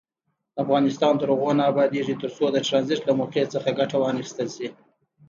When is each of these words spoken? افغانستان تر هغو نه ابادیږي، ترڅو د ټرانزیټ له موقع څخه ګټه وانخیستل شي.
افغانستان 0.63 1.13
تر 1.19 1.27
هغو 1.33 1.49
نه 1.59 1.63
ابادیږي، 1.71 2.15
ترڅو 2.21 2.45
د 2.51 2.57
ټرانزیټ 2.67 3.01
له 3.05 3.13
موقع 3.19 3.43
څخه 3.53 3.69
ګټه 3.79 3.95
وانخیستل 3.99 4.47
شي. 4.55 4.67